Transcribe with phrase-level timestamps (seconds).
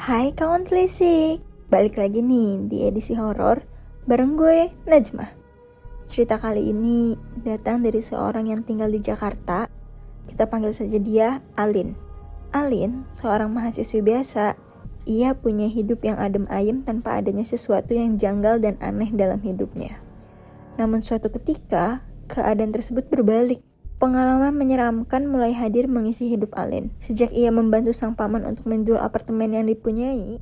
[0.00, 3.60] Hai kawan telisik, balik lagi nih di edisi horor
[4.08, 5.28] bareng gue Najma.
[6.08, 7.12] Cerita kali ini
[7.44, 9.68] datang dari seorang yang tinggal di Jakarta.
[10.24, 11.92] Kita panggil saja dia Alin.
[12.56, 14.56] Alin, seorang mahasiswi biasa.
[15.04, 20.00] Ia punya hidup yang adem ayem tanpa adanya sesuatu yang janggal dan aneh dalam hidupnya.
[20.80, 23.60] Namun suatu ketika, keadaan tersebut berbalik.
[24.00, 29.52] Pengalaman menyeramkan mulai hadir mengisi hidup Alin sejak ia membantu sang paman untuk menjual apartemen
[29.52, 30.40] yang dipunyai.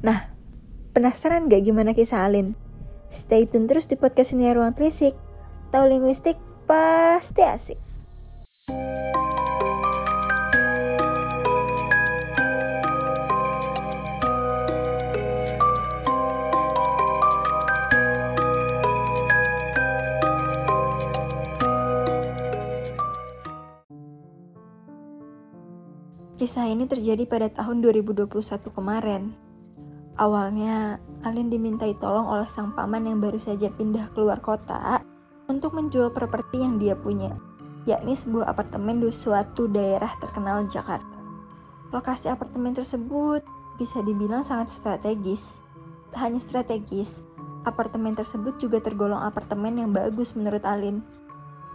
[0.00, 0.32] Nah,
[0.96, 2.56] penasaran gak gimana kisah Alin?
[3.12, 5.12] Stay tune terus di podcast ini Ruang Telisik.
[5.68, 7.76] Tahu linguistik pasti asik.
[26.48, 28.24] Kisah ini terjadi pada tahun 2021
[28.72, 29.36] kemarin.
[30.16, 35.04] Awalnya, Alin dimintai tolong oleh sang paman yang baru saja pindah keluar kota
[35.44, 37.36] untuk menjual properti yang dia punya,
[37.84, 41.20] yakni sebuah apartemen di suatu daerah terkenal Jakarta.
[41.92, 43.44] Lokasi apartemen tersebut
[43.76, 45.60] bisa dibilang sangat strategis.
[46.16, 47.28] Tak hanya strategis,
[47.68, 51.04] apartemen tersebut juga tergolong apartemen yang bagus menurut Alin.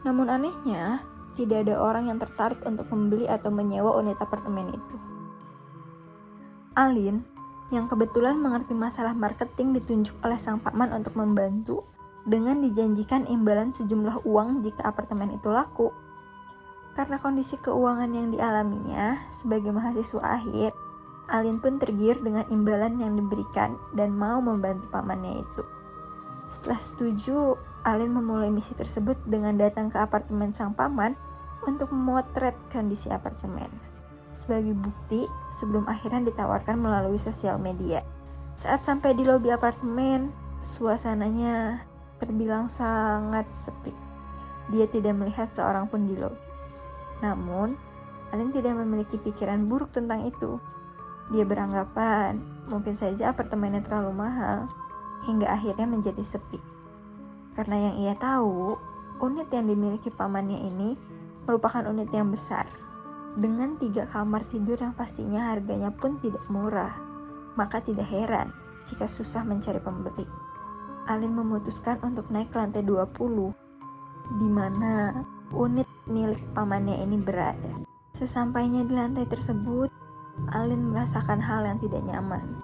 [0.01, 4.95] Namun anehnya, tidak ada orang yang tertarik untuk membeli atau menyewa unit apartemen itu.
[6.73, 7.21] Alin,
[7.73, 11.85] yang kebetulan mengerti masalah marketing ditunjuk oleh sang paman untuk membantu
[12.23, 15.89] dengan dijanjikan imbalan sejumlah uang jika apartemen itu laku.
[16.93, 20.71] Karena kondisi keuangan yang dialaminya sebagai mahasiswa akhir,
[21.33, 25.63] Alin pun tergiur dengan imbalan yang diberikan dan mau membantu pamannya itu.
[26.51, 31.19] Setelah setuju, Alin memulai misi tersebut dengan datang ke apartemen sang paman
[31.67, 33.67] untuk memotret kondisi apartemen.
[34.31, 37.99] Sebagai bukti, sebelum akhirnya ditawarkan melalui sosial media.
[38.55, 40.31] Saat sampai di lobi apartemen,
[40.63, 41.83] suasananya
[42.23, 43.91] terbilang sangat sepi.
[44.71, 46.39] Dia tidak melihat seorang pun di lobi.
[47.19, 47.75] Namun,
[48.31, 50.55] Alin tidak memiliki pikiran buruk tentang itu.
[51.35, 52.39] Dia beranggapan
[52.71, 54.71] mungkin saja apartemennya terlalu mahal,
[55.27, 56.72] hingga akhirnya menjadi sepi.
[57.53, 58.77] Karena yang ia tahu,
[59.21, 60.97] unit yang dimiliki pamannya ini
[61.45, 62.65] merupakan unit yang besar.
[63.33, 66.93] Dengan tiga kamar tidur yang pastinya harganya pun tidak murah,
[67.57, 68.53] maka tidak heran
[68.85, 70.25] jika susah mencari pembeli.
[71.09, 73.51] Alin memutuskan untuk naik ke lantai 20,
[74.39, 77.83] di mana unit milik pamannya ini berada.
[78.13, 79.89] Sesampainya di lantai tersebut,
[80.53, 82.61] Alin merasakan hal yang tidak nyaman.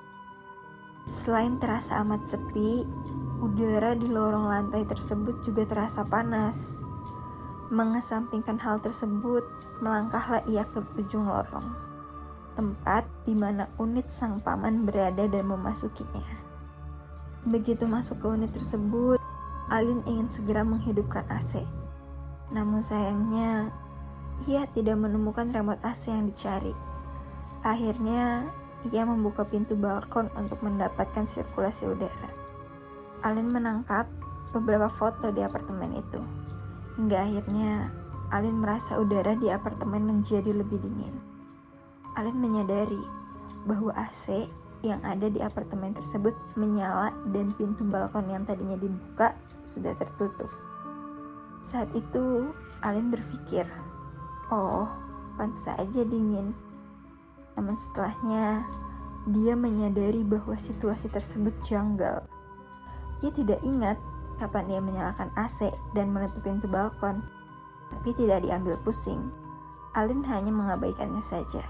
[1.09, 2.85] Selain terasa amat sepi,
[3.39, 6.83] Udara di lorong lantai tersebut juga terasa panas.
[7.71, 9.47] Mengesampingkan hal tersebut,
[9.79, 11.71] melangkahlah ia ke ujung lorong,
[12.59, 16.35] tempat di mana unit sang paman berada dan memasukinya.
[17.47, 19.23] Begitu masuk ke unit tersebut,
[19.71, 21.63] Alin ingin segera menghidupkan AC.
[22.51, 23.71] Namun sayangnya,
[24.51, 26.75] ia tidak menemukan remote AC yang dicari.
[27.63, 28.51] Akhirnya,
[28.91, 32.38] ia membuka pintu balkon untuk mendapatkan sirkulasi udara.
[33.19, 34.07] Alin menangkap
[34.55, 36.21] beberapa foto di apartemen itu.
[36.95, 37.91] Hingga akhirnya
[38.29, 41.17] Alin merasa udara di apartemen menjadi lebih dingin.
[42.15, 43.01] Alin menyadari
[43.65, 44.47] bahwa AC
[44.85, 49.35] yang ada di apartemen tersebut menyala dan pintu balkon yang tadinya dibuka
[49.67, 50.47] sudah tertutup.
[51.59, 53.67] Saat itu, Alin berpikir,
[54.47, 54.87] "Oh,
[55.35, 56.55] pantas saja dingin."
[57.59, 58.63] Namun setelahnya,
[59.27, 62.23] dia menyadari bahwa situasi tersebut janggal.
[63.19, 63.99] Ia tidak ingat
[64.39, 67.19] kapan dia menyalakan AC dan menutup pintu balkon,
[67.91, 69.27] tapi tidak diambil pusing.
[69.91, 71.65] Alin hanya mengabaikannya saja.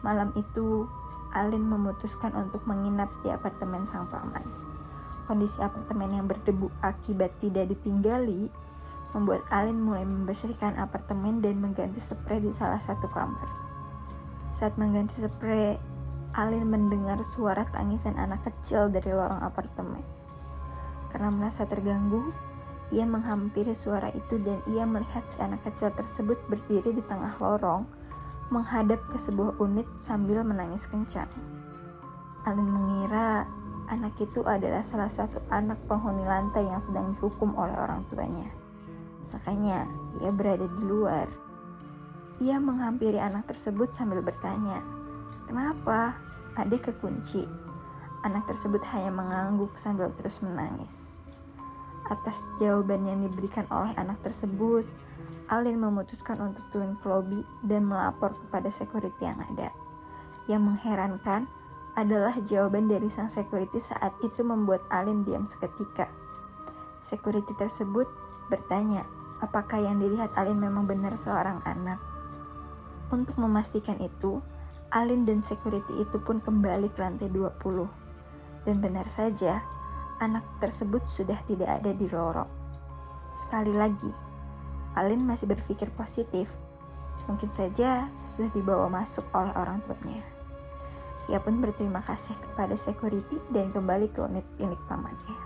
[0.00, 0.88] Malam itu,
[1.36, 4.46] Alin memutuskan untuk menginap di apartemen sang paman.
[5.28, 8.48] Kondisi apartemen yang berdebu akibat tidak ditinggali
[9.12, 13.48] membuat Alin mulai membersihkan apartemen dan mengganti spray di salah satu kamar.
[14.54, 15.76] Saat mengganti spray,
[16.32, 20.15] Alin mendengar suara tangisan anak kecil dari lorong apartemen.
[21.16, 22.28] Karena merasa terganggu,
[22.92, 27.88] ia menghampiri suara itu dan ia melihat si anak kecil tersebut berdiri di tengah lorong,
[28.52, 31.32] menghadap ke sebuah unit sambil menangis kencang.
[32.44, 33.48] Alin mengira
[33.88, 38.52] anak itu adalah salah satu anak penghuni lantai yang sedang dihukum oleh orang tuanya.
[39.32, 39.88] Makanya
[40.20, 41.32] ia berada di luar.
[42.44, 44.84] Ia menghampiri anak tersebut sambil bertanya,
[45.48, 46.12] "Kenapa?
[46.60, 47.48] Adik kekunci."
[48.24, 51.18] Anak tersebut hanya mengangguk sambil terus menangis.
[52.06, 54.86] Atas jawaban yang diberikan oleh anak tersebut,
[55.50, 59.70] Alin memutuskan untuk turun ke lobi dan melapor kepada security yang ada.
[60.46, 61.50] Yang mengherankan,
[61.96, 66.12] adalah jawaban dari sang security saat itu membuat Alin diam seketika.
[67.00, 68.04] Security tersebut
[68.52, 69.08] bertanya,
[69.40, 71.96] apakah yang dilihat Alin memang benar seorang anak.
[73.08, 74.44] Untuk memastikan itu,
[74.92, 78.05] Alin dan security itu pun kembali ke lantai 20.
[78.66, 79.62] Dan benar saja,
[80.18, 82.50] anak tersebut sudah tidak ada di lorong.
[83.38, 84.10] Sekali lagi,
[84.98, 86.50] Alin masih berpikir positif.
[87.30, 90.24] Mungkin saja sudah dibawa masuk oleh orang tuanya.
[91.30, 95.36] Ia pun berterima kasih kepada security dan kembali ke unit milik pamannya.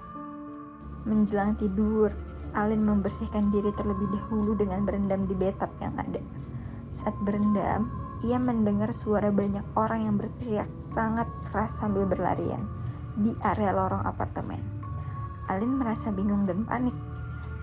[1.05, 2.17] Menjelang tidur,
[2.57, 6.25] Alin membersihkan diri terlebih dahulu dengan berendam di betap yang ada.
[6.89, 7.93] Saat berendam,
[8.25, 12.80] ia mendengar suara banyak orang yang berteriak sangat keras sambil berlarian
[13.21, 14.61] di area lorong apartemen.
[15.45, 16.97] Alin merasa bingung dan panik.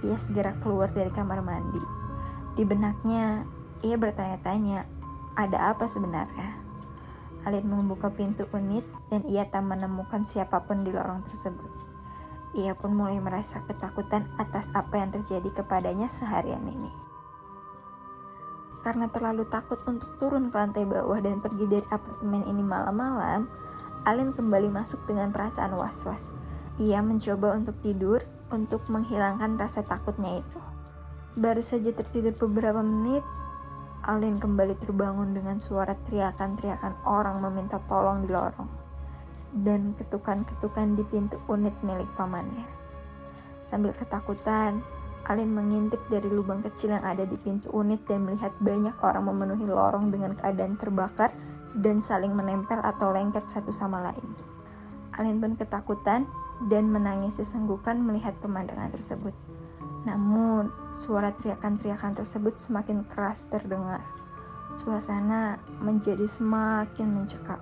[0.06, 1.82] Ia segera keluar dari kamar mandi.
[2.54, 3.50] Di benaknya,
[3.82, 4.86] ia bertanya-tanya,
[5.34, 6.62] ada apa sebenarnya?
[7.42, 11.72] Alin membuka pintu unit dan ia tak menemukan siapa pun di lorong tersebut.
[12.58, 16.90] Ia pun mulai merasa ketakutan atas apa yang terjadi kepadanya seharian ini.
[18.86, 23.50] Karena terlalu takut untuk turun ke lantai bawah dan pergi dari apartemen ini malam-malam,
[24.08, 26.32] Alin kembali masuk dengan perasaan was-was.
[26.80, 28.24] Ia mencoba untuk tidur
[28.56, 30.64] untuk menghilangkan rasa takutnya itu.
[31.36, 33.20] Baru saja tertidur beberapa menit,
[34.08, 38.72] Alin kembali terbangun dengan suara teriakan-teriakan orang meminta tolong di lorong
[39.60, 42.64] dan ketukan-ketukan di pintu unit milik pamannya.
[43.68, 44.88] Sambil ketakutan,
[45.28, 49.68] Alin mengintip dari lubang kecil yang ada di pintu unit dan melihat banyak orang memenuhi
[49.68, 51.36] lorong dengan keadaan terbakar
[51.76, 54.28] dan saling menempel atau lengket satu sama lain.
[55.18, 56.30] Alin pun ketakutan
[56.70, 59.34] dan menangis sesenggukan melihat pemandangan tersebut.
[60.06, 64.06] Namun, suara teriakan-teriakan tersebut semakin keras terdengar.
[64.78, 67.60] Suasana menjadi semakin mencekam.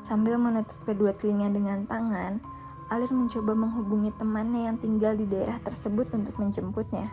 [0.00, 2.38] Sambil menutup kedua telinga dengan tangan,
[2.86, 7.10] Alir mencoba menghubungi temannya yang tinggal di daerah tersebut untuk menjemputnya.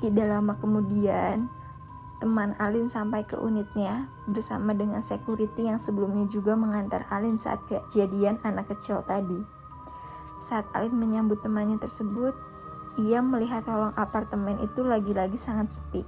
[0.00, 1.52] Tidak lama kemudian,
[2.18, 8.42] teman Alin sampai ke unitnya bersama dengan security yang sebelumnya juga mengantar Alin saat kejadian
[8.42, 9.38] anak kecil tadi.
[10.42, 12.34] Saat Alin menyambut temannya tersebut,
[12.98, 16.02] ia melihat kolong apartemen itu lagi-lagi sangat sepi.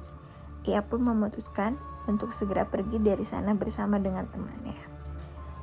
[0.67, 1.79] Ia pun memutuskan
[2.11, 4.79] untuk segera pergi dari sana bersama dengan temannya.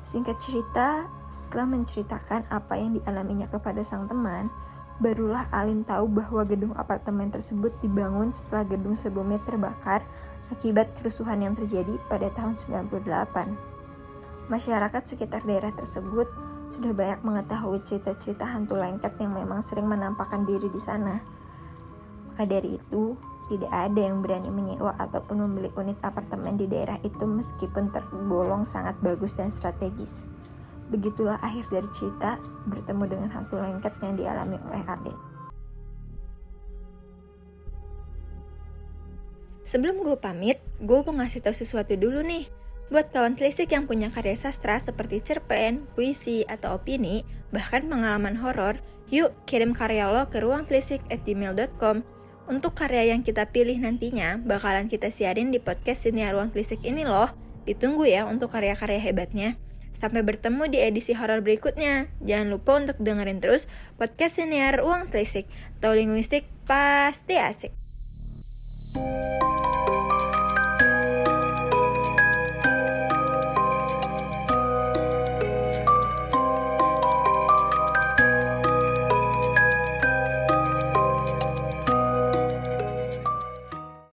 [0.08, 4.48] Singkat cerita, setelah menceritakan apa yang dialaminya kepada sang teman,
[4.98, 10.02] barulah Alin tahu bahwa gedung apartemen tersebut dibangun setelah gedung sebelumnya terbakar
[10.48, 14.48] akibat kerusuhan yang terjadi pada tahun 98.
[14.48, 16.28] Masyarakat sekitar daerah tersebut
[16.68, 21.20] sudah banyak mengetahui cerita-cerita hantu lengket yang memang sering menampakkan diri di sana.
[22.32, 23.16] Maka dari itu,
[23.48, 29.00] tidak ada yang berani menyewa ataupun membeli unit apartemen di daerah itu meskipun tergolong sangat
[29.00, 30.28] bagus dan strategis.
[30.92, 32.36] Begitulah akhir dari cerita
[32.68, 35.37] bertemu dengan hantu lengket yang dialami oleh Arlene.
[39.68, 42.48] Sebelum gue pamit, gue mau ngasih tau sesuatu dulu nih.
[42.88, 48.80] Buat kawan telisik yang punya karya sastra seperti cerpen, puisi, atau opini, bahkan pengalaman horor,
[49.12, 52.00] yuk kirim karya lo ke ruangtelisik@gmail.com.
[52.48, 57.04] Untuk karya yang kita pilih nantinya, bakalan kita siarin di podcast Siniar Ruang Telisik ini
[57.04, 57.28] loh.
[57.68, 59.60] Ditunggu ya untuk karya-karya hebatnya.
[59.92, 62.08] Sampai bertemu di edisi horor berikutnya.
[62.24, 63.68] Jangan lupa untuk dengerin terus
[64.00, 65.44] podcast Siniar Ruang Telisik.
[65.84, 67.76] Tahu linguistik pasti asik.
[68.98, 69.67] thank